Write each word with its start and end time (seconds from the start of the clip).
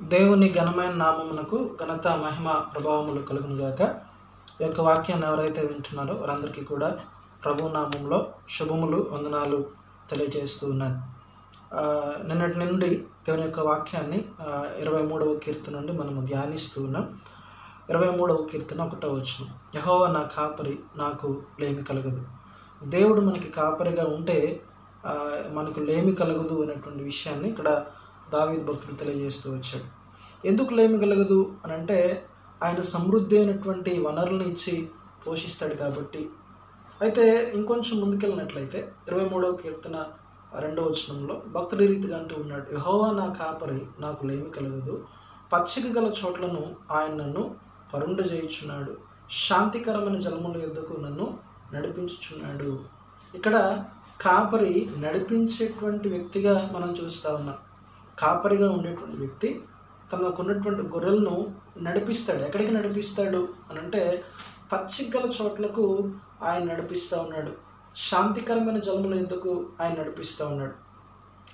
దేవుని 0.00 0.46
ఘనమైన 0.52 0.92
నామమునకు 0.92 1.76
ఘనత 1.80 2.08
మహిమ 2.22 2.48
ప్రభావములు 2.74 3.22
కలుగును 3.22 3.56
గాక. 3.56 3.80
ఈ 4.60 4.64
యొక్క 4.64 4.80
వాక్యాన్ని 4.80 5.26
ఎవరైతే 5.26 5.60
వింటున్నారో 5.60 6.14
వారందరికీ 6.14 6.62
కూడా 6.64 6.88
ప్రభు 7.44 7.68
నామంలో 7.68 8.18
శుభములు 8.50 9.10
వందనాలు 9.12 9.58
తెలియజేస్తూ 10.10 10.64
ఉన్నాను. 10.70 10.98
నిన్నటి 12.28 12.58
నుండి 12.58 12.90
దేవుని 13.26 13.44
యొక్క 13.44 13.60
వాక్యాన్ని 13.60 14.24
ఇరవై 14.78 15.02
మూడవ 15.02 15.34
కీర్తన 15.44 15.74
నుండి 15.76 15.92
మనము 15.92 16.22
ధ్యానిస్తూ 16.26 16.78
ఉన్నాం. 16.82 17.20
ఇరవై 17.90 18.10
మూడవ 18.16 18.48
కీర్తన 18.50 18.82
ఒకటో 18.82 19.12
వచ్చిన 19.12 19.46
యహోవ 19.78 20.02
నా 20.06 20.22
కాపరి 20.36 20.78
నాకు 20.96 21.28
లేమి 21.60 21.84
కలగదు. 21.84 22.22
దేవుడు 22.96 23.20
మనకి 23.20 23.48
కాపరిగా 23.48 24.04
ఉంటే 24.04 24.38
మనకు 25.52 25.80
లేమి 25.80 26.12
కలగదు 26.12 26.62
అనేటువంటి 26.62 27.02
విషయాన్ని 27.04 27.48
ఇక్కడ 27.48 27.70
దావీద్ 28.34 28.64
భక్తుడు 28.64 28.96
తెలియజేస్తూ 28.96 29.46
వచ్చాడు. 29.52 29.86
ఎందుకు 30.46 30.74
లేమి 30.74 30.98
కలగదు 30.98 31.40
అని 31.64 31.74
అంటే 31.74 31.98
ఆయన 32.62 32.80
సమృద్ధి 32.80 33.38
అయినటువంటి 33.38 33.92
వనరులను 34.06 34.42
ఇచ్చి 34.42 34.74
పోషిస్తాడు 35.26 35.74
కాబట్టి. 35.74 36.22
అయితే 37.02 37.52
ఇంకొంచెం 37.54 38.00
ముందుకెళ్ళినట్లయితే 38.00 38.92
ఇరవై 39.08 39.26
మూడవ 39.28 39.52
కీర్తన 39.52 39.96
రెండవ 40.58 40.84
వచనంలో 40.84 41.42
భక్తుడి 41.46 41.86
రీతిగా 41.86 42.18
అంటూ 42.18 42.34
ఉన్నాడు 42.40 42.66
యహోవా 42.74 43.10
నా 43.10 43.26
కాపరి 43.32 43.80
నాకు 44.00 44.26
లేమి 44.26 44.50
కలగదు 44.50 44.94
పచ్చిక 45.52 45.86
గల 45.98 46.08
చోట్లను 46.20 46.62
ఆయన 46.90 47.12
నన్ను 47.14 47.42
పరుండ 47.94 48.20
చేయుచున్నాడు 48.32 48.92
శాంతికరమైన 49.44 50.18
జలముల 50.18 50.56
యొద్దకు 50.62 50.94
నన్ను 51.00 51.26
నడిపించుచున్నాడు. 51.74 52.70
ఇక్కడ 53.34 53.56
కాపరి 54.20 54.74
నడిపించేటువంటి 54.98 56.08
వ్యక్తిగా 56.08 56.54
మనం 56.74 56.90
చూస్తూ 56.92 57.34
ఉన్నాం. 57.34 57.58
కాపరిగా 58.20 58.72
ఉండేటువంటి 58.72 59.16
వ్యక్తి 59.16 59.62
తనకున్నటువంటి 60.12 60.82
గొర్రెలను 60.82 61.54
నడిపిస్తాడు. 61.82 62.42
ఎక్కడికి 62.42 62.74
నడిపిస్తాడు 62.74 63.48
అని 63.70 63.80
అంటే 63.80 64.24
పచ్చిగల 64.72 65.32
చోట్లకు 65.42 66.10
ఆయన 66.42 66.64
నడిపిస్తూ 66.64 67.18
ఉన్నాడు. 67.18 67.50
శాంతికరమైన 67.96 68.78
జలముల 68.78 69.14
ఎందుకు 69.14 69.66
ఆయన 69.82 69.92
నడిపిస్తూ 69.92 70.46
ఉన్నాడు. 70.46 70.72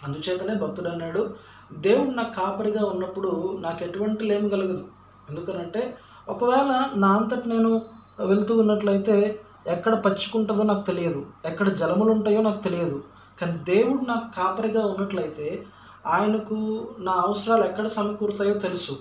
అందుచేతనే 0.04 0.54
భక్తుడు 0.54 0.88
అన్నాడు 0.88 1.34
దేవుడు 1.72 2.10
నాకు 2.10 2.34
కాపరిగా 2.34 2.84
ఉన్నప్పుడు 2.84 3.58
నాకు 3.62 3.84
ఎటువంటి 3.84 4.24
లేమి 4.24 4.50
కలగదు. 4.50 4.84
ఎందుకనంటే 5.30 5.96
ఒకవేళ 6.28 6.88
నా 6.94 7.16
అంతటి 7.16 7.48
నేను 7.48 7.82
వెళ్తూ 8.26 8.58
ఉన్నట్లయితే 8.58 9.40
ఎక్కడ 9.66 9.94
పచ్చుకుంటుందో 9.94 10.62
నాకు 10.62 10.86
తెలియదు. 10.86 11.26
ఎక్కడ 11.44 11.68
జలములు 11.68 12.10
ఉంటాయో 12.12 12.42
నాకు 12.42 12.62
తెలియదు. 12.62 13.04
కానీ 13.40 13.58
దేవుడు 13.58 14.04
నాకు 14.04 14.36
కాపరిగా 14.36 14.86
ఉన్నట్లయితే 14.86 15.64
ఆయనకు 16.06 16.88
నా 16.98 17.12
అవసరాలు 17.12 17.64
ఎక్కడ 17.64 17.86
సమకూరుతాయో 17.86 18.54
తెలుసు. 18.54 18.98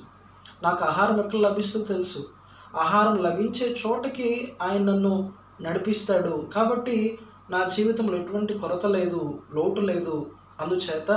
నాకు 0.64 0.86
ఆహారం 0.86 1.20
ఎక్కడ 1.20 1.40
లభిస్తుందో 1.40 1.86
తెలుసు. 1.86 2.26
ఆహారం 2.78 3.18
లభించే 3.18 3.78
చోటకి 3.88 4.54
ఆయన 4.62 4.82
నన్ను 4.82 5.34
నడిపిస్తాడు. 5.62 6.50
కాబట్టి 6.56 7.20
నా 7.50 7.64
జీవితంలో 7.64 8.18
ఎటువంటి 8.18 8.54
కొరత 8.54 8.86
లేదు 8.86 9.42
లోటు 9.54 9.82
లేదు. 9.82 10.26
అందుచేత 10.62 11.12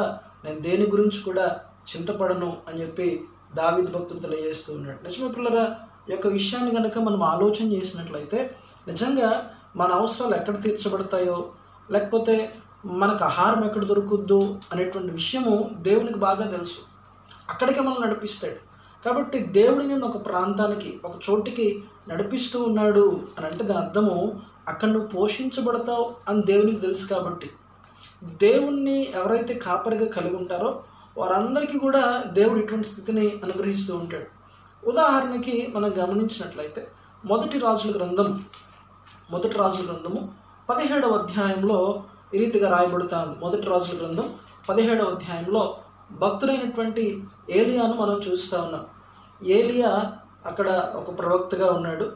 నేను 0.44 0.60
దేని 0.60 0.86
గురించి 0.86 1.22
కూడా 1.22 1.60
చింతపడను 1.96 2.56
అని 2.68 2.80
చెప్పి 2.80 3.24
దావిద్ 3.54 3.92
భక్తులు 3.92 4.18
తెలియజేస్తూ 4.18 4.74
ఉన్నాడు. 4.74 5.04
నిజమే 5.04 5.28
పిల్లరా 5.28 5.76
ఈ 6.08 6.12
యొక్క 6.12 6.26
విషయాన్ని 6.26 6.74
కనుక 6.74 6.98
మనం 6.98 7.22
ఆలోచన 7.22 7.72
చేసినట్లయితే 7.72 8.56
నిజంగా 8.88 9.50
మన 9.76 9.92
అవసరాలు 9.92 10.34
ఎక్కడ 10.34 10.62
తీర్చబడతాయో 10.62 11.48
లేకపోతే 11.90 12.54
మనకు 12.88 13.24
ఆహారం 13.24 13.64
ఎక్కడ 13.64 13.84
దొరుకుద్దు 13.84 14.60
అనేటువంటి 14.72 15.12
విషయము 15.12 15.70
దేవునికి 15.78 16.18
బాగా 16.18 16.50
తెలుసు. 16.50 16.78
అక్కడికి 17.50 17.80
మనం 17.80 17.96
నడిపిస్తాడు. 18.00 18.68
కాబట్టి 19.04 19.38
దేవుడు 19.38 19.84
నిన్ను 19.84 20.06
ఒక 20.06 20.26
ప్రాంతానికి 20.26 21.00
ఒక 21.04 21.14
చోటికి 21.30 21.84
నడిపిస్తూ 22.08 22.62
ఉన్నాడు 22.62 23.20
అని 23.38 23.46
అంటే 23.46 23.64
దాని 23.64 23.80
అర్థము 23.80 24.40
అక్కడ 24.68 24.88
నువ్వు 24.88 25.08
పోషించబడతావు 25.08 26.14
అని 26.28 26.42
దేవునికి 26.42 26.80
తెలుసు 26.80 27.08
కాబట్టి. 27.08 27.50
దేవుణ్ణి 28.24 29.08
ఎవరైతే 29.14 29.54
కాపరిగా 29.54 30.10
కలిగి 30.10 30.36
ఉంటారో 30.36 30.82
వారందరికీ 31.18 31.78
కూడా 31.78 32.22
దేవుడు 32.26 32.58
ఇటువంటి 32.58 32.88
స్థితిని 32.88 33.26
అనుగ్రహిస్తూ 33.26 33.96
ఉంటాడు. 33.96 34.38
ఉదాహరణకి 34.88 35.72
మనం 35.74 35.90
గమనించినట్లయితే 35.98 36.88
మొదటి 37.24 37.58
రాజుల 37.58 37.96
గ్రంథం 37.96 38.44
మొదటి 39.30 39.58
రాజుల 39.58 39.86
గ్రంథము 39.86 40.28
పదిహేడవ 40.70 41.10
అధ్యాయంలో 41.10 42.04
ఈ 42.34 42.38
రీతిగా 42.38 42.76
రాయబడుతా 42.76 43.18
ఉంది 43.18 43.36
మొదటి 43.40 43.62
రాజుల 43.62 44.06
గ్రంథం 44.06 44.30
పదిహేడవ 44.68 45.04
అధ్యాయంలో 45.04 45.76
భక్తుడైనటువంటి 46.12 47.24
ఏలియాను 47.50 47.92
మనం 47.92 48.20
చూస్తూ 48.32 48.62
ఉన్నాం. 48.62 48.84
ఏలియా 49.44 50.12
అక్కడ 50.46 50.90
ఒక 50.94 51.18
ప్రవక్తగా 51.18 51.72
ఉన్నాడు. 51.72 52.12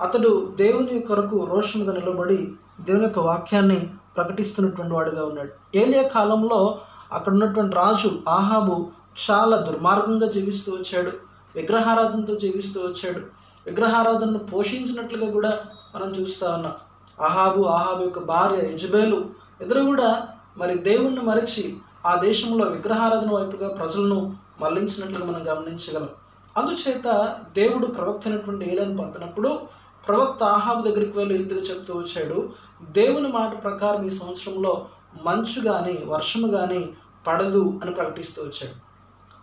అతడు 0.00 0.52
దేవుని 0.56 1.00
కొరకు 1.00 1.44
రోషముగా 1.44 1.92
నిలబడి 1.92 2.52
దేవుని 2.80 3.02
యొక్క 3.02 3.18
వాక్యాన్ని 3.18 3.90
ప్రకటిస్తున్నటువంటి 4.16 4.94
వాడుగా 4.94 5.24
ఉన్నాడు. 5.24 5.78
ఏలియా 5.78 6.02
కాలంలో 6.02 6.78
అక్కడ 7.12 7.32
ఉన్నటువంటి 7.32 7.76
రాజు 7.76 8.10
ఆహాబు 8.28 8.90
చాలా 9.30 9.56
దుర్మార్గంగా 9.56 10.26
జీవిస్తూ 10.26 10.72
వచ్చాడు. 10.72 11.12
విగ్రహారాధనతో 11.56 12.34
జీవిస్తూ 12.34 12.80
వచ్చాడు. 12.80 13.20
విగ్రహారాధనను 13.66 14.38
పోషించినట్లుగా 14.38 15.32
కూడా 15.32 15.60
మనం 15.94 16.10
చూస్తూ 16.10 16.50
ఉన్నాం. 16.50 16.72
ఆహాబు 17.20 17.62
ఆహాబు 17.62 18.02
యొక్క 18.02 18.18
భార్య 18.18 18.56
యజబేలు 18.56 19.41
ఇద్దరు 19.62 19.80
కూడా 19.80 20.28
మరి 20.56 20.74
దేవుణ్ణి 20.78 21.20
మరిచి 21.20 21.76
ఆ 22.06 22.14
దేశంలో 22.16 22.64
విగ్రహారాధన 22.66 23.30
వైపుగా 23.32 23.68
ప్రజలను 23.74 24.36
మళ్ళించినట్లుగా 24.60 25.24
మనం 25.24 25.42
గమనించగలం. 25.48 26.08
అందుచేత 26.56 27.36
దేవుడు 27.56 27.86
ప్రవక్త 27.86 28.28
అయినటువంటి 28.28 28.64
ఏలను 28.72 28.96
పంపినప్పుడు 28.96 29.60
ప్రవక్త 30.08 30.42
ఆహాబు 30.42 30.82
దగ్గరికి 30.82 31.18
వెళ్ళి 31.18 31.34
ఈ 31.34 31.38
రీతిగా 31.38 31.60
చెప్తూ 31.60 31.94
వచ్చాడు 31.98 32.52
దేవుని 32.90 33.28
మాట 33.28 33.62
ప్రకారం 33.62 34.06
ఈ 34.06 34.10
సంవత్సరంలో 34.10 34.86
మంచు 35.22 35.72
కానీ 35.72 36.02
వర్షము 36.06 36.48
కానీ 36.48 36.88
పడదు 37.26 37.80
అని 37.82 37.90
ప్రకటిస్తూ 37.90 38.42
వచ్చాడు. 38.42 38.76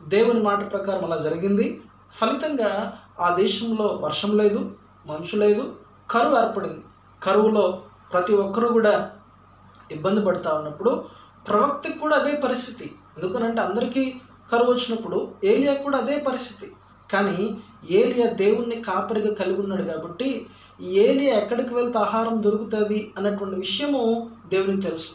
దేవుని 0.10 0.42
మాట 0.42 0.72
ప్రకారం 0.72 1.06
అలా 1.06 1.18
జరిగింది. 1.18 1.82
ఫలితంగా 2.14 2.94
ఆ 3.20 3.36
దేశంలో 3.36 4.00
వర్షం 4.02 4.38
లేదు 4.38 4.72
మంచు 5.08 5.40
లేదు 5.40 5.74
కరువు 6.10 6.38
ఏర్పడింది. 6.46 6.84
కరువులో 7.24 7.82
ప్రతి 8.14 8.34
ఒక్కరూ 8.34 8.68
కూడా 8.70 9.12
ఇబ్బంది 9.92 10.22
పడతా 10.26 10.54
ఉన్నప్పుడు 10.54 11.04
ప్రవక్తకు 11.48 12.00
కూడా 12.00 12.16
అదే 12.16 12.34
పరిస్థితి. 12.36 12.92
ఎందుకనంటే 13.18 13.62
అందరికీ 13.62 14.14
కరువు 14.52 14.72
వచ్చినప్పుడు 14.72 15.32
ఏలియా 15.44 15.74
కూడా 15.74 15.98
అదే 15.98 16.20
పరిస్థితి. 16.20 16.72
కానీ 17.12 17.58
ఏలియా 17.92 18.28
దేవుణ్ణి 18.34 18.82
కాపరిగా 18.82 19.34
కలిగి 19.34 19.62
ఉన్నాడు 19.62 19.82
కాబట్టి 19.82 20.46
ఏలియా 20.82 21.38
ఎక్కడికి 21.38 21.74
వెళ్తే 21.74 22.00
ఆహారం 22.00 22.44
దొరుకుతుంది 22.44 23.14
అన్నటువంటి 23.18 23.56
విషయము 23.56 24.30
దేవునికి 24.48 24.82
తెలుసు. 24.82 25.12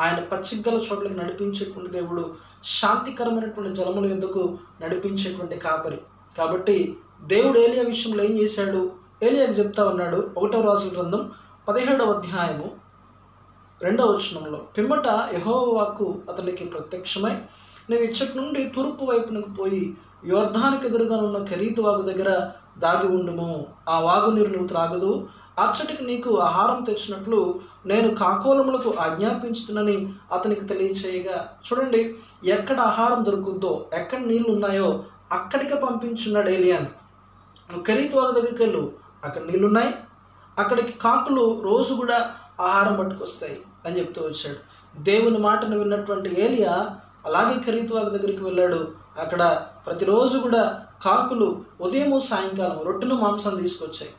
ఆయన 0.00 0.20
పచ్చిగల 0.24 0.74
చోట్లకు 0.74 1.12
నడిపించేటువంటి 1.12 1.90
దేవుడు 1.90 2.34
శాంతికరమైనటువంటి 2.64 3.74
జలముల 3.74 4.06
ఎందుకు 4.06 4.58
నడిపించేటువంటి 4.82 5.56
కాపరి. 5.56 5.98
కాబట్టి 6.38 6.96
దేవుడు 7.22 7.58
ఏలియా 7.58 7.84
విషయంలో 7.84 8.24
ఏం 8.24 8.38
చేశాడు? 8.42 8.90
ఏలియాకి 9.22 9.52
చెప్తా 9.52 9.84
ఉన్నాడు 9.88 10.30
ఒకటవ 10.36 10.60
రాజుల 10.60 10.98
గ్రంథం 10.98 11.30
పదిహేడవ 11.68 12.12
అధ్యాయము 12.12 12.87
రెండవ 13.82 14.04
వచనంలో 14.04 14.58
పిమ్మట 14.78 15.06
యహోవాకు 15.08 15.70
వాక్కు 15.70 16.22
అతనికి 16.28 16.64
ప్రత్యక్షమై 16.64 17.32
నీవు 17.90 18.02
ఇచ్చటి 18.02 18.38
నుండి 18.38 18.72
తూర్పు 18.76 19.04
వైపునకు 19.04 19.50
పోయి 19.50 19.96
యోర్ధానికి 20.26 20.86
ఎదురుగా 20.86 21.16
ఉన్న 21.16 21.44
ఖరీదు 21.44 21.80
వాగు 21.80 22.02
దగ్గర 22.02 22.50
దాగి 22.78 23.08
ఉండుము. 23.08 23.66
ఆ 23.88 24.00
వాగు 24.00 24.30
నీరు 24.30 24.50
నువ్వు 24.50 24.66
త్రాగదు. 24.66 25.28
అచ్చటికి 25.58 26.04
నీకు 26.04 26.38
ఆహారం 26.38 26.84
తెచ్చినట్లు 26.84 27.60
నేను 27.86 28.14
కాకోలములకు 28.14 28.94
ఆజ్ఞాపించుతున్నని 29.00 30.12
అతనికి 30.32 30.64
తెలియచేయగా 30.64 31.48
చూడండి 31.66 32.14
ఎక్కడ 32.44 32.80
ఆహారం 32.80 33.24
దొరుకుద్దో 33.24 33.86
ఎక్కడ 33.94 34.18
నీళ్ళు 34.18 34.50
ఉన్నాయో 34.50 35.04
అక్కడికే 35.32 35.74
పంపించున్నాడు 35.74 36.50
ఏలియన్. 36.50 36.86
నువ్వు 37.70 37.82
ఖరీదు 37.82 38.16
వాగు 38.16 38.32
దగ్గరికి 38.32 38.62
వెళ్ళు. 38.64 38.92
అక్కడ 39.24 39.42
నీళ్ళున్నాయి. 39.42 39.94
అక్కడికి 40.58 40.92
కాకులు 40.92 41.60
రోజు 41.60 41.94
కూడా 41.94 42.34
ఆహారం 42.60 42.96
పట్టుకొస్తాయి. 43.00 43.60
అని 43.86 43.98
చెప్తూ 43.98 44.22
వచ్చాడు. 44.22 44.78
దేవుని 45.00 45.38
మాటను 45.38 45.78
విన్నటువంటి 45.78 46.44
ఏలియా 46.44 46.90
అలాగే 47.26 47.62
ఖరీదు 47.62 47.94
వాళ్ళ 47.94 48.08
దగ్గరికి 48.08 48.44
వెళ్ళాడు. 48.44 48.88
అక్కడ 49.18 49.62
ప్రతిరోజు 49.86 50.38
కూడా 50.38 50.82
కాకులు 51.04 51.62
ఉదయం 51.80 52.20
సాయంకాలం 52.20 52.82
రొట్టెలు 52.82 53.14
మాంసం 53.14 53.56
తీసుకొచ్చాయి. 53.56 54.12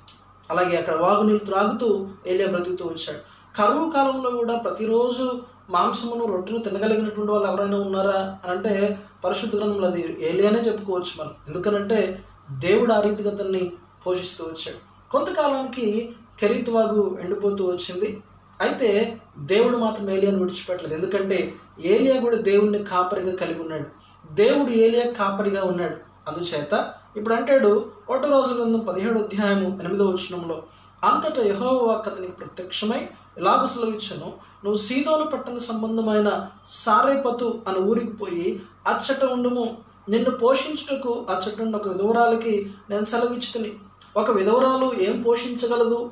అలాగే 0.51 0.77
అక్కడ 0.77 0.95
వాగునీళ్ళు 0.95 1.45
త్రాగుతూ 1.45 2.07
ఏలియా 2.27 2.47
బ్రతుకుతూ 2.47 2.85
వచ్చాడు. 2.85 3.39
కరువు 3.57 3.89
కాలంలో 3.89 4.31
కూడా 4.31 4.57
ప్రతిరోజు 4.57 5.41
మాంసమును 5.69 6.33
రొట్టెను 6.33 6.59
తినగలిగినటువంటి 6.59 7.31
వాళ్ళు 7.31 7.47
ఎవరైనా 7.47 7.77
ఉన్నారా 7.77 8.38
అని 8.44 8.51
అంటే 8.51 9.00
పరిశుద్ధ 9.25 9.56
గ్రంథంలో 9.56 9.88
అది 9.88 10.17
ఏలియానే 10.21 10.59
చెప్పుకోవచ్చు 10.59 11.23
మనం. 11.23 11.31
ఎందుకనంటే 11.47 12.23
దేవుడు 12.51 12.94
ఆ 12.94 13.00
రీతిగా 13.00 13.31
అతన్ని 13.31 13.71
పోషిస్తూ 14.07 14.45
వచ్చాడు. 14.45 15.11
కొంతకాలానికి 15.11 16.15
కెరీత్ 16.39 16.69
వాగు 16.69 17.17
ఎండిపోతూ 17.21 17.65
వచ్చింది. 17.65 18.23
అయితే 18.61 19.17
దేవుడు 19.38 19.77
మాత్రం 19.77 20.09
ఏలియాను 20.09 20.39
విడిచిపెట్టలేదు. 20.39 21.01
ఎందుకంటే 21.01 21.53
ఏలియా 21.85 22.21
కూడా 22.21 22.38
దేవుడిని 22.38 22.83
కాపరిగా 22.83 23.35
కలిగి 23.35 23.61
ఉన్నాడు. 23.61 23.85
దేవుడు 24.33 24.71
ఏలియా 24.71 25.11
కాపరిగా 25.11 25.63
ఉన్నాడు. 25.63 25.95
అందుచేత 26.27 26.94
ఇప్పుడు 27.17 27.33
అంటాడు 27.33 27.91
ఒకటో 28.09 28.27
రోజుల 28.27 28.61
గ్రంథం 28.61 28.79
పదిహేడు 28.79 29.19
అధ్యాయము 29.19 29.79
ఎనిమిదో 29.79 30.06
వచనంలో 30.06 30.63
అంతటా 31.03 31.41
యహోవా 31.41 31.94
అతనికి 31.94 32.31
ప్రత్యక్షమై 32.31 33.09
ఇలాగ 33.38 33.65
సెలవిచ్చను 33.65 34.33
నువ్వు 34.63 34.77
సీదోను 34.77 35.23
పట్టణ 35.23 35.57
సంబంధమైన 35.57 36.47
సారేపతు 36.65 37.61
అని 37.67 37.79
ఊరికి 37.79 38.11
పోయి 38.11 38.61
అచ్చట 38.88 39.23
ఉండుము. 39.23 39.77
నిన్ను 40.09 40.29
పోషించుటకు 40.29 41.25
అచ్చట 41.29 41.61
ఉన్న 41.61 41.75
ఒక 41.75 41.88
విధవరాలకి 41.88 42.71
నేను 42.89 43.03
సెలవిచ్చుతుని. 43.03 43.73
ఒక 44.17 44.31
విధవరాలు 44.31 44.91
ఏం 45.00 45.21
పోషించగలదు? 45.21 46.11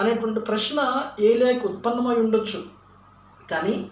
అనేటువంటి 0.00 0.40
ప్రశ్న 0.40 1.02
ఏలియాకి 1.20 1.66
ఉత్పన్నమై 1.66 2.14
ఉండొచ్చు. 2.14 2.62
కానీ 3.50 3.90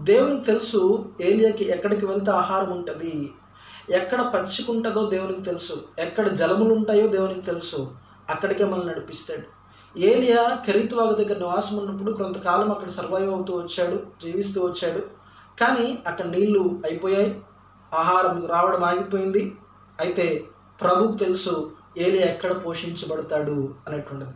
దేవునికి 0.00 0.44
తెలుసు 0.44 1.12
ఏలియాకి 1.20 1.64
ఎక్కడికి 1.64 2.06
వెళ్తే 2.06 2.30
ఆహారం 2.30 2.72
ఉంటుంది. 2.72 3.32
ఎక్కడ 3.90 4.32
పచ్చికుంటుందో 4.34 5.10
దేవునికి 5.10 5.42
తెలుసు. 5.42 5.82
ఎక్కడ 5.98 6.28
జలములు 6.28 6.74
ఉంటాయో 6.74 7.06
దేవునికి 7.06 7.40
తెలుసు. 7.40 7.92
అక్కడికే 8.30 8.64
మనల్ని 8.64 8.88
నడిపిస్తాడు. 8.88 9.60
ఏలియా 9.98 10.62
కెరీతువాగ 10.66 11.12
దగ్గర 11.12 11.38
నివాసం 11.38 11.76
ఉన్నప్పుడు 11.76 12.12
కొంతకాలం 12.12 12.70
అక్కడ 12.70 12.88
సర్వైవ్ 12.88 13.30
అవుతూ 13.30 13.54
వచ్చాడు 13.54 13.96
జీవిస్తూ 14.22 14.64
వచ్చాడు. 14.66 14.98
కానీ 15.60 15.98
అక్కడ 16.06 16.26
నీళ్ళు 16.26 16.80
అయిపోయాయి. 16.84 17.40
ఆహారం 17.94 18.46
రావడం 18.46 18.84
ఆగిపోయింది. 18.84 19.56
అయితే 20.00 20.44
ప్రభుకు 20.80 21.16
తెలుసు 21.16 21.72
ఏలియా 21.98 22.26
ఎక్కడ 22.26 22.66
పోషించబడతాడు 22.66 23.74
అనేటువంటిది. 23.88 24.32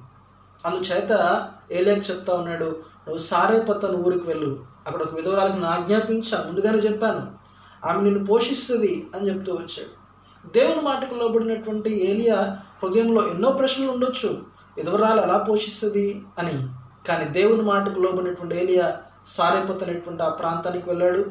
అందుచేత 0.65 1.45
ఏలియాకి 1.73 2.01
చెప్తా 2.01 2.35
ఉన్నాడు 2.35 2.65
నువ్వు 3.09 3.19
సారేపత్తను 3.19 3.99
ఊరికి 3.99 4.27
వెళ్ళు. 4.27 4.65
అక్కడ 4.87 5.03
ఒక 5.03 5.15
విధవరాలకు 5.15 5.53
నేను 5.53 5.67
ఆజ్ఞాపించా. 5.67 6.45
ముందుగానే 6.47 6.79
చెప్పాను. 6.79 7.45
ఆమె 7.87 8.03
నిన్ను 8.03 8.27
పోషిస్తుంది 8.27 9.07
అని 9.15 9.29
చెప్తూ 9.29 9.53
వచ్చాడు. 9.53 10.05
దేవుని 10.53 10.81
మాటకు 10.81 11.15
లోబడినటువంటి 11.15 12.11
ఏలియా 12.11 12.59
హృదయంలో 12.83 13.29
ఎన్నో 13.29 13.53
ప్రశ్నలు 13.53 13.93
ఉండొచ్చు. 13.93 14.43
విధవరాలు 14.77 15.21
ఎలా 15.21 15.39
పోషిస్తుంది 15.39 16.25
అని. 16.39 16.69
కానీ 17.09 17.25
దేవుని 17.25 17.63
మాటకు 17.63 18.01
లోబడినటువంటి 18.01 18.57
ఏలియా 18.57 18.97
సారేపత్ 19.27 19.83
అనేటువంటి 19.83 20.23
ఆ 20.23 20.29
ప్రాంతానికి 20.29 20.89
వెళ్ళాడు. 20.89 21.25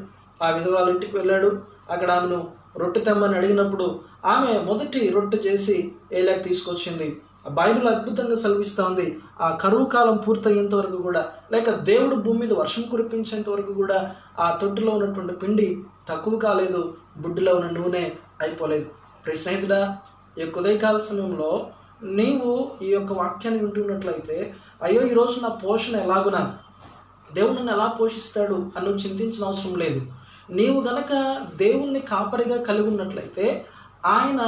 ఆ 0.43 0.49
విధవరాల 0.49 0.89
ఇంటికి 0.89 1.17
వెళ్ళాడు. 1.17 1.61
అక్కడ 1.91 2.11
ఆమెను 2.11 2.51
రొట్టె 2.77 2.99
తెమ్మని 2.99 3.37
అడిగినప్పుడు 3.37 3.99
ఆమె 4.25 4.59
మొదటి 4.59 5.09
రొట్టె 5.09 5.37
చేసి 5.37 5.91
ఏలియాకి 6.13 6.43
తీసుకొచ్చింది. 6.43 7.21
బైబిల్ 7.51 7.87
అద్భుతంగా 7.87 8.35
సెలవిస్తూ 8.35 8.83
ఉంది 8.83 9.21
ఆ 9.41 9.57
కరువు 9.61 9.85
కాలం 9.85 10.17
పూర్తయ్యేంత 10.17 10.75
వరకు 10.75 10.97
కూడా 11.01 11.31
లేక 11.51 11.69
దేవుడు 11.69 12.15
భూమి 12.15 12.39
మీద 12.39 12.53
వర్షం 12.53 12.81
కురిపించేంత 12.91 13.49
వరకు 13.49 13.73
కూడా 13.73 14.15
ఆ 14.39 14.57
తొట్టులో 14.61 14.91
ఉన్నటువంటి 14.91 15.33
పిండి 15.33 15.77
తక్కువ 16.09 16.37
కాలేదు 16.37 16.95
బుడ్డిలో 17.17 17.55
ఉన్న 17.55 17.69
నూనె 17.69 18.11
అయిపోలేదు. 18.41 18.85
ప్రియ 19.25 19.35
స్నేహితుడా 19.35 19.97
ఈ 20.37 20.41
యొక్క 20.41 20.59
ఉదయకాల 20.59 20.99
సమయంలో 20.99 21.67
నీవు 22.03 22.71
ఈ 22.81 22.91
యొక్క 22.91 23.13
వాక్యాన్ని 23.13 23.61
వింటున్నట్లయితే 23.61 24.55
అయ్యో 24.81 25.01
ఈరోజు 25.07 25.39
నా 25.39 25.49
పోషణ 25.49 25.95
ఎలాగునా? 25.95 26.57
దేవుడు 27.33 27.53
నన్ను 27.53 27.73
ఎలా 27.73 27.87
పోషిస్తాడు 27.99 28.53
అని 28.53 28.85
నువ్వు 28.85 28.99
చింతించిన 28.99 29.45
అవసరం 29.45 29.75
లేదు. 29.75 30.01
నీవు 30.49 30.81
గనక 30.81 31.11
దేవుణ్ణి 31.55 31.99
కాపరిగా 31.99 32.63
కలిగి 32.63 32.87
ఉన్నట్లయితే 32.87 33.65
ఆయన 34.05 34.41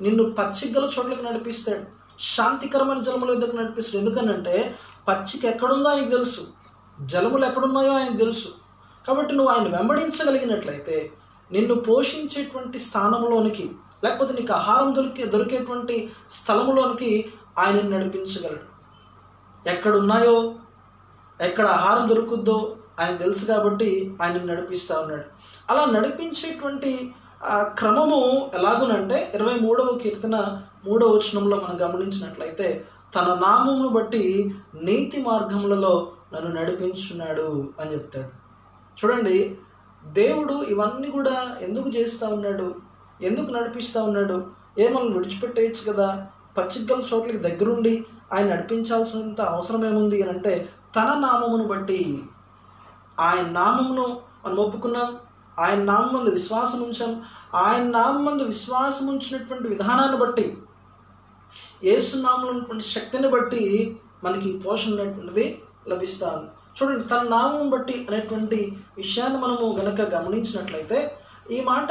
నిన్ను 0.00 0.24
పచ్చిగల 0.30 0.84
చోట్లకు 0.84 1.22
నడిపిస్తాడు. 1.22 1.99
శాంతికరమైన 2.20 3.00
జలముల 3.00 3.34
దగ్గర 3.34 3.62
నడిపిస్తాడు 3.62 4.04
ఎందుకనంటే 4.04 4.74
పచ్చిక 5.08 5.44
ఎక్కడుందో 5.44 5.88
ఆయనకు 5.88 6.10
తెలుసు. 6.10 6.40
జలములు 7.00 7.46
ఎక్కడున్నాయో 7.46 7.92
ఆయనకు 7.92 8.16
తెలుసు. 8.16 8.48
కాబట్టి 9.08 9.34
నువ్వు 9.34 9.52
ఆయన 9.52 9.76
వెంబడించగలిగినట్లయితే 9.76 11.12
నిన్ను 11.52 11.74
పోషించేటువంటి 11.74 12.78
స్థానంలోనికి 12.78 13.70
లేకపోతే 14.04 14.34
నీకు 14.34 14.52
ఆహారం 14.52 14.96
దొరికే 14.96 15.24
దొరికేటువంటి 15.24 16.10
స్థలంలోనికి 16.30 17.32
ఆయనను 17.58 17.90
నడిపించగలడు. 17.90 18.70
ఎక్కడున్నాయో 19.68 20.54
ఎక్కడ 21.40 21.66
ఆహారం 21.66 22.08
దొరుకుద్దో 22.08 22.76
ఆయన 23.00 23.16
తెలుసు 23.16 23.44
కాబట్టి 23.44 24.16
ఆయనను 24.22 24.46
నడిపిస్తూ 24.46 25.00
ఉన్నాడు. 25.00 25.24
అలా 25.70 25.84
నడిపించేటువంటి 25.84 27.14
ఆ 27.42 27.62
క్రమము 27.62 28.50
ఎలాగునంటే 28.54 29.32
ఇరవై 29.34 29.54
మూడవ 29.54 29.98
కీర్తన 30.02 30.62
మూడవ 30.84 31.06
వచనంలో 31.06 31.56
మనం 31.56 31.78
గమనించినట్లయితే 31.82 32.84
తన 33.14 33.38
నామమును 33.42 33.88
బట్టి 33.88 34.54
నీతి 34.82 35.22
మార్గములలో 35.22 36.12
నన్ను 36.32 36.60
నడిపించున్నాడు 36.60 37.68
అని 37.80 37.92
చెప్తాడు. 37.92 38.28
చూడండి 39.04 39.58
దేవుడు 40.04 40.52
ఇవన్నీ 40.52 41.10
కూడా 41.10 41.56
ఎందుకు 41.60 41.88
చేస్తూ 41.88 42.26
ఉన్నాడు? 42.26 42.74
ఎందుకు 43.22 43.50
నడిపిస్తూ 43.50 44.04
ఉన్నాడు? 44.04 44.44
ఏమన్నా 44.78 45.16
విడిచిపెట్టేయచ్చు 45.16 45.92
కదా? 45.92 46.26
పచ్చిగల 46.58 47.02
చోట్లకి 47.14 47.38
దగ్గరుండి 47.38 48.04
ఆయన 48.32 48.54
నడిపించాల్సినంత 48.54 49.40
అవసరం 49.40 49.84
ఏముంది 49.84 50.22
అని 50.22 50.32
అంటే 50.32 50.68
తన 50.96 51.04
నామమును 51.04 51.68
బట్టి. 51.68 52.22
ఆయన 53.20 53.46
నామమును 53.46 54.20
మనం 54.46 54.56
ఒప్పుకున్నాం 54.56 55.16
ఆయన 55.60 55.80
నామం 55.84 56.10
మందు 56.14 56.30
విశ్వాసం 56.30 56.80
ఉంచాం. 56.84 57.12
ఆయన 57.60 57.84
నామం 57.90 58.22
మందు 58.24 58.44
విశ్వాసం 58.46 59.06
ఉంచినటువంటి 59.12 59.66
విధానాన్ని 59.68 60.18
బట్టి 60.18 60.46
ఏసునామంలో 61.86 62.50
ఉన్నటువంటి 62.52 62.86
శక్తిని 62.90 63.28
బట్టి 63.28 63.62
మనకి 64.24 64.48
పోషణ 64.64 64.92
అనేటువంటిది 64.96 65.44
లభిస్తాను 65.88 66.42
చూడండి 66.76 67.04
తన 67.04 67.22
నామం 67.28 67.66
బట్టి 67.70 67.94
అనేటువంటి 68.08 68.58
విషయాన్ని 68.96 69.38
మనము 69.40 69.66
గనక 69.80 70.00
గమనించినట్లయితే 70.14 70.98
ఈ 71.50 71.60
మాట 71.64 71.90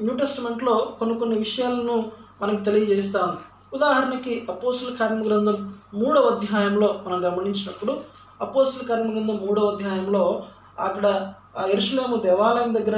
న్యూ 0.00 0.14
టెస్ట్మెంట్లో 0.14 0.74
కొన్ని 0.98 1.14
కొన్ని 1.18 1.36
విషయాలను 1.38 1.96
మనకు 2.40 2.60
తెలియజేస్తాను 2.64 3.36
ఉదాహరణకి 3.72 4.34
అపోసుల 4.50 4.90
కర్మ 4.96 5.20
గ్రంథం 5.24 5.56
మూడవ 5.94 6.26
అధ్యాయంలో 6.30 6.88
మనం 7.06 7.18
గమనించినప్పుడు 7.24 7.92
అపోసుల 8.40 8.82
కర్మ 8.86 9.08
గ్రంథం 9.10 9.38
మూడవ 9.46 9.68
అధ్యాయంలో 9.70 10.22
అక్కడ 10.78 11.06
ఆ 11.58 11.62
ఎరుసలేము 11.66 12.16
దేవాలయం 12.16 12.74
దగ్గర 12.74 12.96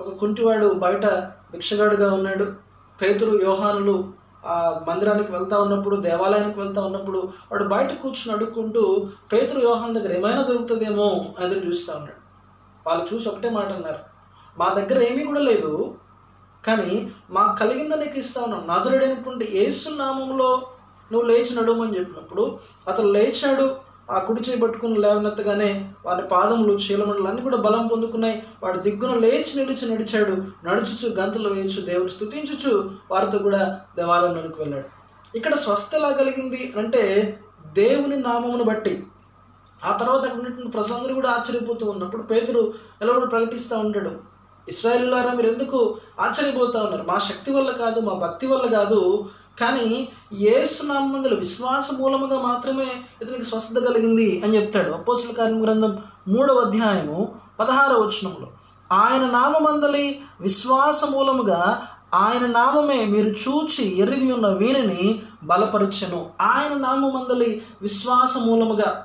ఒక 0.00 0.08
కుంటివాడు 0.14 0.66
బయట 0.84 1.06
భిక్షగాడుగా 1.52 2.14
ఉన్నాడు. 2.14 2.46
పేతురు 3.00 3.32
యోహానులు 3.42 3.96
ఆ 4.46 4.84
మందిరానికి 4.88 5.32
వెళ్తా 5.32 5.56
ఉన్నప్పుడు 5.58 5.96
దేవాలయానికి 5.96 6.58
వెళ్తా 6.60 6.80
ఉన్నప్పుడు 6.82 7.18
వాడు 7.52 7.64
బయట 7.64 7.90
కూర్చుని 8.02 8.32
అడుక్కుంటూ 8.34 8.82
పేతురు 9.32 9.60
యోహాన్ 9.60 9.94
దగ్గర 9.94 10.12
ఏమైనా 10.12 10.42
దొరుకుతుందేమో 10.42 11.08
అనేది 11.38 11.66
చూస్తూ 11.66 11.92
ఉన్నాడు. 11.98 12.20
వాళ్ళు 12.86 13.14
చూసి 13.14 13.28
ఒకటే 13.28 13.50
మాట 13.50 13.70
అన్నారు 13.72 14.02
మా 14.58 14.68
దగ్గర 14.74 14.98
ఏమీ 15.02 15.24
కూడా 15.24 15.40
లేదు 15.40 15.72
కానీ 16.66 16.92
మాకు 17.30 17.52
కలిగిందని 17.58 18.04
నీకు 18.04 18.18
ఇస్తా 18.18 18.42
ఉన్నాం. 18.42 18.62
నజరుడైనటువంటి 18.66 19.48
యేసు 19.52 19.88
నామంలో 19.88 20.50
నువ్వు 21.12 21.26
లేచి 21.28 21.52
నడుమని 21.56 21.96
చెప్పినప్పుడు 21.98 22.58
అతను 22.88 23.08
లేచాడు. 23.08 23.66
ఆ 24.10 24.18
కుడి 24.18 24.40
చేయి 24.40 24.60
పట్టుకుని 24.60 24.98
లేవనెత్తగానే 24.98 25.92
వారి 26.06 26.22
పాదములు 26.28 26.72
చీలమండలు 26.72 27.24
అన్ని 27.24 27.42
కూడా 27.42 27.56
బలం 27.56 27.86
పొందుకున్నాయి. 27.86 28.42
వాడు 28.62 28.78
దిగ్గున 28.78 29.18
లేచి 29.18 29.52
నిలిచి 29.56 29.92
నడిచాడు. 29.92 30.34
నడుచుచు 30.66 31.14
గంతులు 31.14 31.48
వేయచ్చు 31.48 31.80
దేవుని 31.82 32.08
స్తుతించుచు 32.08 32.90
వారితో 33.10 33.38
కూడా 33.38 33.80
దేవాలయంలోనికి 33.96 34.54
వెళ్ళాడు. 34.58 34.88
ఇక్కడ 35.36 35.54
స్వస్థలా 35.54 36.10
కలిగింది 36.10 36.72
అంటే 36.76 37.02
దేవుని 37.72 38.16
నామమును 38.16 38.64
బట్టి. 38.64 39.02
ఆ 39.84 39.96
తర్వాత 39.96 40.24
అక్కడ 40.24 40.38
ఉన్నటువంటి 40.38 40.70
ప్రజలందరూ 40.70 41.14
కూడా 41.14 41.30
ఆశ్చర్యపోతూ 41.30 41.90
ఉన్నప్పుడు 41.90 42.22
పేతురు 42.22 42.74
ఎలా 43.02 43.12
కూడా 43.12 43.26
ప్రకటిస్తూ 43.26 43.78
ఉంటాడు? 43.78 44.35
ఇస్రాయలులారా 44.68 45.32
మీరు 45.32 45.48
ఎందుకు 45.48 45.96
ఆశ్చర్యపోతూ 46.20 46.78
ఉన్నారు? 46.78 47.04
మా 47.08 47.18
శక్తి 47.18 47.52
వల్ల 47.52 47.70
కాదు 47.70 48.00
మా 48.00 48.12
భక్తి 48.12 48.46
వల్ల 48.46 48.66
కాదు 48.76 49.28
కానీ 49.60 50.08
ఏసునామందుల 50.32 51.34
విశ్వాస 51.34 51.88
మూలముగా 52.00 52.40
మాత్రమే 52.40 52.86
ఇతనికి 53.22 53.44
స్వస్థత 53.44 53.80
కలిగింది 53.80 54.42
అని 54.44 54.56
చెప్తాడు. 54.56 54.92
అపోసుల 54.92 55.32
కార్యం 55.32 55.64
గ్రంథం 55.64 55.98
మూడవ 56.28 56.54
అధ్యాయము 56.54 57.34
పదహారవ 57.60 58.00
వచనంలో. 58.00 58.48
ఆయన 58.92 59.26
నామమందలి 59.30 60.20
విశ్వాస 60.40 61.04
మూలముగా 61.04 61.86
ఆయన 62.14 62.46
నామమే 62.46 63.04
మీరు 63.06 63.28
చూచి 63.28 63.98
ఎరిగి 63.98 64.32
ఉన్న 64.32 64.46
వీరిని 64.46 65.22
బలపరచను. 65.42 66.26
ఆయన 66.40 66.78
నామమందలి 66.78 67.62
విశ్వాస 67.82 68.34
మూలముగా 68.36 69.04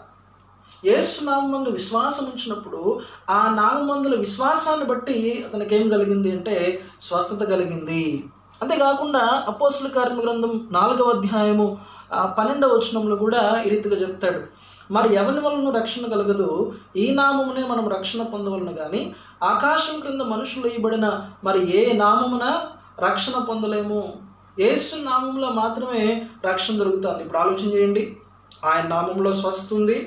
యేసు 0.86 1.24
నామందు 1.24 1.70
విశ్వాసం 1.70 2.26
ఉంచినప్పుడు 2.26 3.00
ఆ 3.30 3.54
నామందుల 3.56 4.16
విశ్వాసాన్ని 4.20 4.86
బట్టి 4.86 5.46
అతనికి 5.48 5.76
ఏం 5.76 5.90
కలిగింది 5.90 6.32
అంటే 6.32 6.56
స్వస్థత 7.02 7.44
కలిగింది. 7.50 8.24
అంతేకాకుండా 8.62 9.20
అపోసుల 9.48 9.88
కార్మ 9.88 10.22
గ్రంథం 10.22 10.70
నాలుగవ 10.72 11.10
అధ్యాయము 11.10 11.78
పన్నెండవ 12.38 12.70
వచనంలో 12.70 13.16
కూడా 13.16 13.64
ఈ 13.66 13.70
రీతిగా 13.70 13.96
చెప్తాడు. 13.96 14.40
మరి 14.94 15.14
ఎవరి 15.16 15.40
వలన 15.40 15.70
రక్షణ 15.80 16.06
కలగదు? 16.06 16.74
ఈ 16.96 17.06
నామమునే 17.16 17.68
మనం 17.68 17.90
రక్షణ 17.90 18.24
పొందవలను 18.24 18.74
కానీ 18.74 19.16
ఆకాశం 19.44 20.00
క్రింద 20.00 20.22
మనుషులు 20.22 20.68
ఇవ్వబడిన 20.68 21.20
మరి 21.44 21.62
ఏ 21.82 21.84
నామమున 21.98 22.62
రక్షణ 23.00 23.44
పొందలేము? 23.50 24.14
యేసు 24.60 24.96
నామంలో 24.96 25.50
మాత్రమే 25.50 26.28
రక్షణ 26.46 26.74
దొరుకుతుంది. 26.78 27.22
ఇప్పుడు 27.24 27.38
ఆలోచన 27.38 27.70
చేయండి. 27.76 28.18
ఆయన 28.66 28.88
నామంలో 28.88 29.34
స్వస్థ 29.34 29.74
ఉంది. 29.74 30.00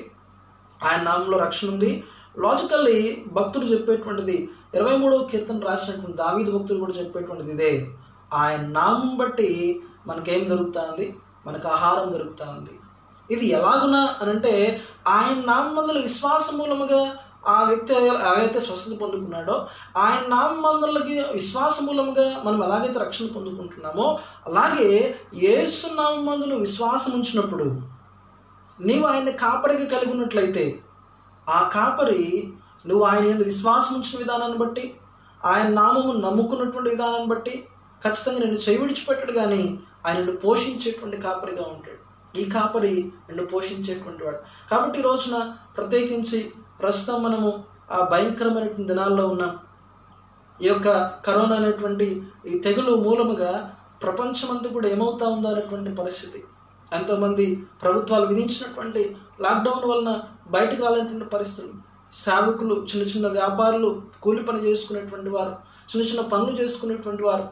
ఆయన 0.81 1.01
నామంలో 1.03 1.37
రక్షణ 1.37 1.69
ఉంది. 1.69 1.91
లాజికల్లీ 2.37 2.97
భక్తుడు 3.31 3.65
చెప్పేటువంటిది 3.65 4.37
ఇరవై 4.73 4.95
మూడవ 4.97 5.21
కీర్తన 5.23 5.59
రాసినటువంటి 5.59 6.17
దావీదు 6.17 6.51
భక్తుడు 6.51 6.79
కూడా 6.79 6.93
చెప్పేటువంటిది 6.93 7.51
ఇదే. 7.51 7.73
ఆయన 8.33 8.61
నామం 8.71 9.17
బట్టి 9.17 9.49
మనకేం 10.07 10.49
దొరుకుతుంది 10.49 11.05
మనకు 11.45 11.67
ఆహారం 11.67 12.07
దొరుకుతా 12.13 12.45
ఉంది 12.49 12.73
ఇది 13.29 13.45
ఎలాగునా 13.49 14.01
అని 14.21 14.31
అంటే 14.31 14.53
ఆయన 15.09 15.39
మందుల 15.69 15.97
విశ్వాస 15.99 16.47
మూలముగా 16.53 16.99
ఆ 17.47 17.63
వ్యక్తి 17.63 17.93
ఎలాగైతే 18.11 18.59
స్వస్థత 18.59 18.93
పొందుకున్నాడో 19.01 19.55
ఆయన 19.97 20.21
నామందులకి 20.27 21.15
విశ్వాస 21.33 21.75
మూలముగా 21.81 22.25
మనం 22.45 22.63
ఎలాగైతే 22.63 22.99
రక్షణ 22.99 23.25
పొందుకుంటున్నామో 23.35 24.05
అలాగే 24.47 24.87
యేసు 25.43 25.87
నామందులు 25.93 26.55
విశ్వాసం 26.55 27.13
ఉంచినప్పుడు 27.19 27.67
నీవు 28.81 29.07
ఆయన్ని 29.07 29.31
కాపరికి 29.31 29.85
కలిగి 29.85 30.11
ఉన్నట్లయితే 30.11 30.83
ఆ 31.49 31.69
కాపరి 31.73 32.51
నువ్వు 32.87 33.05
ఆయన 33.05 33.43
విశ్వాసం 33.43 33.95
ఉంచిన 33.95 34.17
విధానాన్ని 34.17 34.57
బట్టి 34.57 34.93
ఆయన 35.45 35.67
నామము 35.67 36.13
నమ్ముకున్నటువంటి 36.13 36.89
విధానాన్ని 36.89 37.27
బట్టి 37.27 37.67
ఖచ్చితంగా 38.03 38.39
నిన్ను 38.39 38.59
చేయి 38.59 39.35
కానీ 39.35 39.79
ఆయన 40.07 40.17
నిన్ను 40.17 40.35
పోషించేటువంటి 40.35 41.17
కాపరిగా 41.17 41.61
ఉంటాడు. 41.61 42.05
ఈ 42.37 42.49
కాపరి 42.49 43.11
నిన్ను 43.29 43.45
పోషించేటువంటి 43.45 44.23
వాడు. 44.23 44.37
కాబట్టి 44.71 44.99
ఈ 44.99 45.01
రోజున 45.01 45.55
ప్రత్యేకించి 45.77 46.51
ప్రస్తుతం 46.79 47.23
మనము 47.23 47.63
ఆ 47.91 48.09
భయంకరమైనటువంటి 48.11 48.87
దినాల్లో 48.87 49.27
ఉన్నాం. 49.27 49.59
ఈ 50.61 50.67
యొక్క 50.67 50.87
కరోనా 51.25 51.55
అనేటువంటి 51.55 52.23
ఈ 52.45 52.59
తెగులు 52.59 52.95
మూలముగా 52.95 53.71
ప్రపంచమంతా 54.03 54.69
కూడా 54.69 54.87
ఏమవుతా 54.87 55.27
ఉందో 55.27 55.49
అనేటువంటి 55.49 55.95
పరిస్థితి. 55.95 56.43
ఎంతోమంది 56.93 57.45
ప్రభుత్వాలు 57.81 58.25
విధించినటువంటి 58.25 59.15
లాక్డౌన్ 59.41 59.89
వలన 59.89 60.11
బయటకు 60.47 60.83
రాలేనటువంటి 60.83 61.25
పరిస్థితులు. 61.25 61.73
సేవకులు 62.13 62.75
చిన్న 62.89 63.03
చిన్న 63.03 63.27
వ్యాపారులు 63.27 64.01
కూలి 64.21 64.43
పని 64.43 64.65
చేసుకునేటువంటి 64.65 65.29
వారు 65.29 65.53
చిన్న 65.89 66.07
చిన్న 66.07 66.21
పనులు 66.27 66.53
చేసుకునేటువంటి 66.61 67.23
వారు 67.23 67.45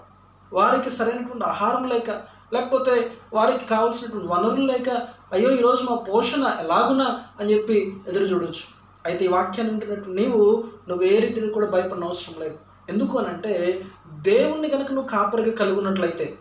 వారికి 0.53 0.89
సరైనటువంటి 0.89 1.45
ఆహారం 1.45 1.89
లేక 1.89 2.09
లేకపోతే 2.53 3.11
వారికి 3.33 3.65
కావాల్సినటువంటి 3.65 4.27
వనరులు 4.27 4.65
లేక 4.65 4.89
అయ్యో 5.31 5.51
ఈరోజు 5.51 5.83
మా 5.83 5.95
పోషణ 5.95 6.57
ఎలాగునా 6.59 7.07
అని 7.39 7.53
చెప్పి 7.53 7.77
ఎదురు 8.07 8.23
చూడవచ్చు 8.23 8.65
అయితే 9.05 9.25
ఈ 9.25 9.27
వాక్యాన్ని 9.27 9.73
వింటున్నట్టు 9.73 10.09
నీవు 10.09 10.63
నువ్వు 10.89 11.03
ఏ 11.05 11.19
రీతిగా 11.19 11.53
కూడా 11.53 11.67
భయపడిన 11.67 12.03
అవసరం 12.03 12.39
లేదు. 12.41 12.57
ఎందుకు 12.89 13.17
అని 13.17 13.27
అంటే 13.27 13.83
దేవుణ్ణి 14.21 14.69
కనుక 14.69 14.91
నువ్వు 14.91 15.09
కాపరిగా 15.09 15.55
కలిగి 15.55 15.77
ఉన్నట్లయితే 15.77 16.37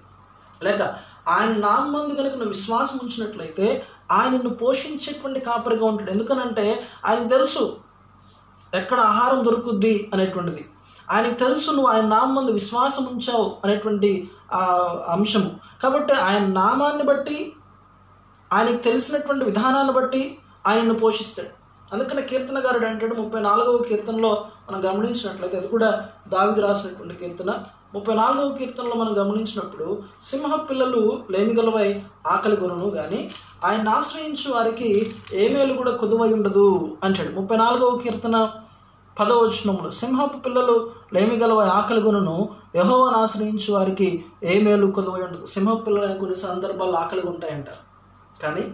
లేక 0.63 0.83
ఆయన 1.29 1.53
నామందు 1.67 2.15
కనుక 2.15 2.35
నువ్వు 2.35 2.55
విశ్వాసం 2.57 2.99
ఉంచినట్లయితే 3.03 3.87
ఆయనను 4.11 4.51
పోషించేటువంటి 4.51 5.41
కాపరిగా 5.41 5.87
ఉంటాడు. 5.87 6.11
ఎందుకనంటే 6.11 6.67
ఆయనకు 7.07 7.29
తెలుసు 7.29 7.77
ఎక్కడ 8.75 9.01
ఆహారం 9.01 9.45
దొరుకుద్ది 9.45 10.11
అనేటువంటిది. 10.15 10.63
ఆయనకు 11.11 11.35
తెలుసు 11.35 11.71
నువ్వు 11.71 11.91
ఆయన 11.93 12.07
నామందు 12.07 12.53
విశ్వాసం 12.53 13.05
ఉంచావు 13.13 13.57
అనేటువంటి 13.65 14.31
అంశము. 15.09 15.51
కాబట్టి 15.83 16.13
ఆయన 16.13 16.45
నామాన్ని 16.47 17.05
బట్టి 17.05 17.53
ఆయనకు 18.53 18.83
తెలిసినటువంటి 18.83 19.45
విధానాన్ని 19.45 19.93
బట్టి 19.93 20.39
ఆయనను 20.67 20.95
పోషిస్తాడు. 20.95 21.62
అందుకని 21.93 22.23
కీర్తనగారుడు 22.23 22.87
అంటాడు 22.87 23.15
ముప్పై 23.15 23.41
నాలుగవ 23.41 23.77
కీర్తనలో 23.77 24.45
మనం 24.71 24.85
గమనించినట్లయితే 24.85 25.57
అది 25.57 25.69
కూడా 25.69 26.09
దావిది 26.29 26.61
రాసినటువంటి 26.61 27.15
కీర్తన. 27.15 27.51
ముప్పై 27.95 28.15
నాలుగవ 28.15 28.49
కీర్తనలో 28.53 28.95
మనం 28.95 29.13
గమనించినప్పుడు 29.19 30.03
సింహ 30.23 30.57
పిల్లలు 30.57 31.23
లేమిగలవై 31.31 32.03
ఆకలి 32.27 32.57
కొనును 32.57 32.91
కానీ 32.91 33.31
ఆయన 33.65 33.89
ఆశ్రయించు 33.89 34.53
వారికి 34.53 35.13
ఏమేలు 35.33 35.75
కూడా 35.75 35.91
కొదువై 35.91 36.33
ఉండదు 36.33 36.97
అంటాడు. 37.05 37.41
ముప్పై 37.41 37.57
నాలుగవ 37.57 37.97
కీర్తన 37.97 38.53
పదవచనంలో 39.21 39.91
సింహపు 39.91 40.39
పిల్లలు 40.39 40.91
లేమిగలవై 41.13 41.67
ఆకలి 41.69 42.01
కొనును 42.01 42.49
యహోవను 42.77 43.17
ఆశ్రయించు 43.17 43.75
వారికి 43.75 44.25
ఏ 44.43 44.63
మేలు 44.63 44.87
కొలువై 44.87 45.21
ఉండదు. 45.21 45.47
సింహపు 45.47 45.83
పిల్లలు 45.85 46.19
కొన్ని 46.19 46.37
సందర్భాల్లో 46.37 46.99
ఆకలిగా 46.99 47.31
ఉంటాయంటారు 47.31 47.83
కానీ 48.43 48.65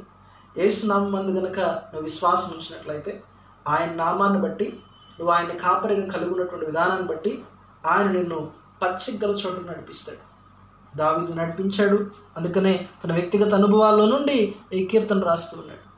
యేసు 0.58 0.86
నామం 0.86 1.12
మందు 1.12 1.30
గనక 1.30 1.60
నువ్వు 1.60 2.02
విశ్వాసం 2.02 2.50
ఉంచినట్లయితే 2.50 3.22
ఆయన 3.68 3.94
నామాన్ని 3.94 4.42
బట్టి 4.42 4.78
నువ్వు 5.18 5.34
ఆయన 5.34 5.46
కాపరిగా 5.46 6.08
కలిగి 6.08 6.30
ఉన్నటువంటి 6.30 6.66
విధానాన్ని 6.66 7.08
బట్టి 7.08 7.42
ఆయన 7.86 8.10
నిన్ను 8.10 8.50
పచ్చిగల 8.82 9.30
చోట 9.30 9.70
నడిపిస్తాడు. 9.70 10.28
దావిదు 10.96 11.32
నడిపించాడు. 11.32 12.10
అందుకనే 12.36 12.88
తన 13.04 13.12
వ్యక్తిగత 13.12 13.54
అనుభవాల్లో 13.54 14.06
నుండి 14.06 14.54
ఈ 14.72 14.84
కీర్తన 14.84 15.20
రాస్తూ 15.20 15.60
ఉన్నాడు. 15.60 15.88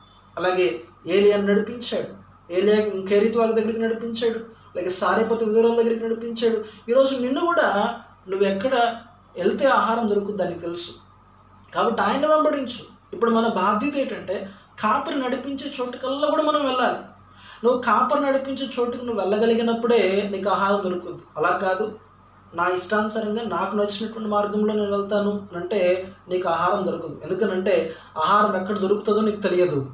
అలాగే 0.40 0.80
ఏలియాను 1.06 1.46
నడిపించాడు. 1.46 2.20
ఏలియా 2.52 3.04
కేరిత్ 3.04 3.36
వాళ్ళ 3.36 3.54
దగ్గరికి 3.54 3.78
నడిపించాడు. 3.78 4.38
అలాగే 4.38 4.88
సారేపతి 4.88 5.44
విధురాల 5.44 5.82
దగ్గరికి 5.82 6.04
నడిపించాడు. 6.04 6.64
ఈరోజు 6.90 7.16
నిన్ను 7.16 7.40
కూడా 7.40 8.00
నువ్వు 8.28 8.46
ఎక్కడ 8.46 8.74
వెళ్తే 9.36 9.66
ఆహారం 9.66 10.10
దొరుకుద్ది 10.10 10.42
దానికి 10.42 10.60
తెలుసు. 10.60 10.90
కాబట్టి 11.74 12.02
ఆయన 12.02 12.26
వెంబడించు. 12.26 12.99
ఇప్పుడు 13.12 13.30
మన 13.30 13.48
బాధ్యత 13.48 13.96
ఏంటంటే 13.96 14.50
కాపరి 14.82 15.18
నడిపించే 15.18 15.72
చోటుకల్లా 15.80 16.28
కూడా 16.28 16.42
మనం 16.42 16.66
వెళ్ళాలి. 16.66 16.98
నువ్వు 17.64 17.82
కాపరి 17.82 18.20
నడిపించే 18.20 18.68
చోటుకు 18.80 19.04
నువ్వు 19.04 19.22
వెళ్ళగలిగినప్పుడే 19.22 20.28
నీకు 20.32 20.50
ఆహారం 20.50 20.84
దొరుకుతుంది. 20.84 21.22
అలా 21.36 21.56
కాదు. 21.56 21.98
నా 22.54 22.66
ఇష్టానుసారంగా 22.68 23.42
నాకు 23.42 23.76
నచ్చినటువంటి 23.76 24.28
మార్గంలో 24.28 24.74
నేను 24.74 24.90
వెళ్తాను 24.90 25.48
అంటే 25.56 26.12
నీకు 26.28 26.48
ఆహారం 26.48 26.86
దొరకదు. 26.86 27.20
ఎందుకనంటే 27.24 27.94
ఆహారం 28.18 28.60
ఎక్కడ 28.60 28.78
దొరుకుతుందో 28.78 29.20
నీకు 29.20 29.40
తెలియదు. 29.40 29.90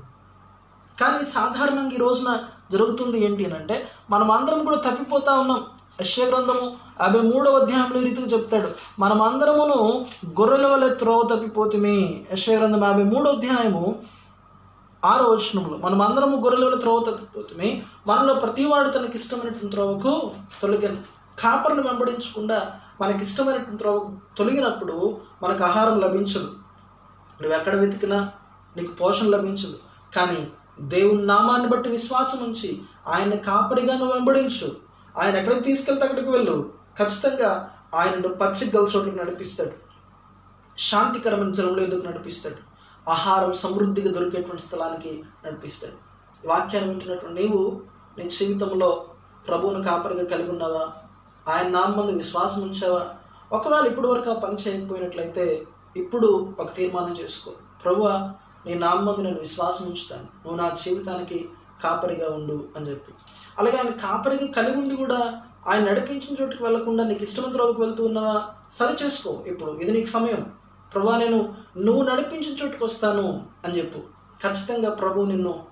కానీ 1.00 1.24
సాధారణంగా 1.24 1.90
ఈ 1.90 1.96
రోజున 1.96 2.38
జరుగుతుంది 2.72 3.24
ఏంటి 3.24 3.44
అని 3.44 3.54
అంటే 3.54 3.88
మనం 4.10 4.30
అందరం 4.30 4.64
కూడా 4.64 4.76
తప్పిపోతా 4.76 5.32
ఉన్నాం. 5.32 5.66
యశ్యగ్రంథము 6.00 6.76
యాభై 7.00 7.20
మూడవ 7.20 7.58
అధ్యాయంలో 7.58 8.00
రీతిగా 8.00 8.26
చెప్తాడు. 8.26 8.68
మనం 8.98 9.22
అందరమును 9.22 10.06
గొర్రెల 10.26 10.66
వలె 10.66 10.94
త్రోవ 10.94 11.36
తప్పిపోతుమే. 11.36 12.26
యశ్యగ్రంథం 12.32 12.84
యాభై 12.84 13.02
మూడో 13.02 13.30
అధ్యాయము 13.30 14.02
ఆరో 15.04 15.24
వచనంలో 15.24 15.78
మనం 15.78 16.02
అందరము 16.02 16.36
గొర్రెల 16.36 16.64
వల్ల 16.64 16.78
త్రోవ 16.78 17.04
తప్పిపోతుమే. 17.10 17.82
మనలో 18.06 18.34
ప్రతివాడు 18.34 18.88
తనకి 18.88 19.16
ఇష్టమైనటువంటి 19.18 19.68
త్రోవకు 19.68 20.30
తొలగిన 20.62 20.96
కాపర్ను 21.38 21.82
వెంబడించకుండా 21.82 22.72
మనకి 23.00 23.22
ఇష్టమైనటువంటి 23.22 23.76
త్రోవ 23.76 24.16
తొలగినప్పుడు 24.38 25.16
మనకు 25.42 25.64
ఆహారం 25.64 26.00
లభించదు. 26.00 26.50
నువ్వు 27.42 27.54
ఎక్కడ 27.54 27.74
వెతికినా 27.74 28.30
నీకు 28.76 28.92
పోషణ 28.92 29.26
లభించదు. 29.26 29.78
కానీ 30.16 30.46
దేవుని 30.80 31.26
నామాన్ని 31.26 31.68
బట్టి 31.68 31.88
విశ్వాసం 31.90 32.44
ఉంచి 32.44 32.80
ఆయన 33.08 33.34
కాపరిగా 33.34 33.96
నువ్వు 33.96 34.14
వెంబడించు. 34.14 34.85
ఆయన 35.18 35.36
ఎక్కడికి 35.36 35.62
తీసుకెళ్తే 35.62 36.04
అక్కడికి 36.04 36.30
వెళ్ళు. 36.30 36.72
ఖచ్చితంగా 36.98 37.70
ఆయనను 37.94 38.28
పచ్చి 38.28 38.34
పచ్చిక 38.34 38.76
గల 38.76 38.88
చోట్లకు 38.96 39.16
నడిపిస్తాడు. 39.16 39.86
శాంతికరమైన 40.78 41.52
జలంలో 41.52 41.82
ఎందుకు 41.82 42.06
నడిపిస్తాడు? 42.06 42.76
ఆహారం 43.10 43.52
సమృద్ధిగా 43.52 44.12
దొరికేటువంటి 44.12 44.62
స్థలానికి 44.62 45.24
నడిపిస్తాడు. 45.46 45.92
వాక్యాన్ని 46.48 46.90
వింటున్నటువంటి 46.90 47.42
నీవు 47.42 47.82
నీ 48.18 48.30
జీవితంలో 48.30 49.06
ప్రభువును 49.48 49.84
కాపరిగా 49.84 50.24
కలిగి 50.24 50.50
ఉన్నావా? 50.50 50.88
ఆయన 51.52 51.68
నామందు 51.68 52.10
విశ్వాసం 52.10 52.62
ఉంచావా? 52.62 53.06
ఒకవేళ 53.52 53.86
ఇప్పటి 53.86 54.06
వరకు 54.06 54.30
ఆ 54.30 54.34
పని 54.34 54.54
చేయకపోయినట్లయితే 54.54 55.66
ఇప్పుడు 55.96 56.54
ఒక 56.60 56.74
తీర్మానం 56.74 57.16
చేసుకో. 57.20 57.52
ప్రభువా 57.84 58.32
నీ 58.66 58.74
నామందు 58.74 59.20
నేను 59.20 59.40
విశ్వాసం 59.40 59.86
ఉంచుతాను. 59.86 60.22
నువ్వు 60.22 60.56
నా 60.56 60.70
జీవితానికి 60.70 61.48
కాపరిగా 61.82 62.30
ఉండు 62.30 62.68
అని 62.76 62.90
చెప్పి. 62.90 63.12
అలాగే 63.58 63.76
ఆయన 63.76 63.90
కాపరిగా 63.90 64.52
కలిగి 64.52 64.76
ఉండి 64.76 64.96
కూడా 64.96 65.42
ఆయన 65.68 65.90
నడిపించిన 65.90 66.42
చోటుకి 66.42 66.64
వెళ్ళకుండా 66.64 67.04
నీకు 67.04 67.22
ఇష్టమైన 67.22 67.52
త్రోవకు 67.52 67.82
వెళ్తూ 67.82 68.04
ఉన్నావా? 68.04 68.44
సరి 68.70 69.04
చేసుకో 69.04 69.44
ఇప్పుడు. 69.46 69.72
ఇది 69.72 69.90
నీకు 69.90 70.06
సమయం. 70.06 70.52
ప్రభా 70.94 71.16
నేను 71.16 71.54
నువ్వు 71.78 72.02
నడిపించిన 72.02 72.64
చోటుకు 72.64 72.84
వస్తాను 72.84 73.46
అని 73.64 73.78
చెప్పు. 73.78 73.98
ఖచ్చితంగా 74.42 74.90
ప్రభు 74.90 75.22
నిన్ను 75.22 75.66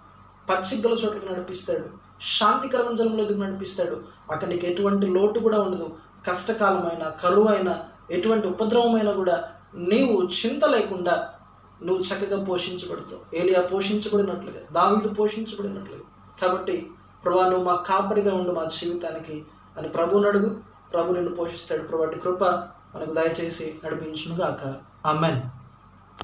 పచ్చిగ్గల 0.50 0.92
చోటుకు 0.92 1.32
నడిపిస్తాడు. 1.32 1.84
శాంతికరమైన 2.22 2.94
జలంలో 2.94 3.24
ఎదుగు 3.24 3.42
నడిపిస్తాడు. 3.42 4.02
అక్కడ 4.32 4.48
నీకు 4.48 4.66
ఎటువంటి 4.66 5.06
లోటు 5.06 5.40
కూడా 5.40 5.58
ఉండదు. 5.60 5.96
కష్టకాలమైన 6.26 7.08
కరువు 7.08 7.48
అయినా 7.48 7.82
ఎటువంటి 8.10 8.48
ఉపద్రవమైనా 8.48 9.12
కూడా 9.12 9.44
నీవు 9.74 10.22
చింత 10.22 10.64
లేకుండా 10.64 11.28
నువ్వు 11.82 12.02
చక్కగా 12.02 12.44
పోషించబడతావు. 12.44 13.36
ఏలియా 13.36 13.60
పోషించబడినట్లుగా 13.60 14.60
దావీదు 14.72 15.14
పోషించబడినట్లుగా. 15.14 16.00
కాబట్టి 16.42 16.90
ప్రభా 17.24 17.48
నువ్వు 17.48 17.64
మా 17.64 17.74
కాపరిగా 17.74 18.34
ఉండు 18.34 18.50
మా 18.50 18.64
జీవితానికి. 18.64 19.46
అని 19.78 19.88
ప్రభువుని 19.88 20.28
అడుగు. 20.28 20.60
ప్రభు 20.92 21.12
నిన్ను 21.12 21.34
పోషిస్తాడు. 21.34 21.82
ప్రభు 21.82 22.06
కృప 22.06 22.44
మనకు 22.94 23.14
దయచేసి 23.14 23.80
నడిపించునుగాక. 23.84 24.74
ఆమెన్. 25.06 25.63